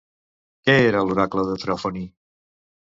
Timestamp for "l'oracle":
1.11-1.47